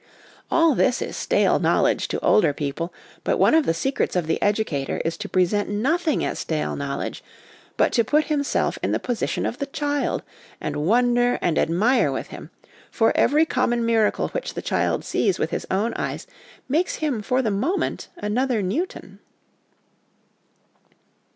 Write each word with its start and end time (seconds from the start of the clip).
All 0.49 0.73
this 0.73 0.99
is 0.99 1.15
stale 1.15 1.59
knowledge 1.59 2.07
to 2.07 2.19
older 2.25 2.53
people, 2.53 2.91
but 3.23 3.37
one 3.37 3.53
of 3.53 3.67
the 3.67 3.73
secrets 3.75 4.15
of 4.15 4.25
the 4.25 4.41
educator 4.41 4.99
is 5.05 5.15
to 5.17 5.29
present 5.29 5.69
nothing 5.69 6.25
as 6.25 6.39
stale 6.39 6.75
knowledge, 6.75 7.23
but 7.77 7.93
to 7.93 8.03
put 8.03 8.23
himself 8.23 8.79
in 8.81 8.93
the 8.93 8.99
position 8.99 9.45
of 9.45 9.59
the 9.59 9.67
child, 9.67 10.23
and 10.59 10.87
wonder 10.87 11.37
and 11.39 11.59
admire 11.59 12.11
with 12.11 12.29
him; 12.29 12.49
for 12.89 13.15
every 13.15 13.45
common 13.45 13.85
miracle 13.85 14.29
which 14.29 14.55
the 14.55 14.61
child 14.63 15.05
sees 15.05 15.37
with 15.37 15.51
his 15.51 15.67
own 15.69 15.93
eyes 15.93 16.25
makes 16.67 16.95
of 16.95 17.01
him 17.01 17.21
for 17.21 17.43
the 17.43 17.51
moment 17.51 18.07
another 18.17 18.63
Newton. 18.63 19.19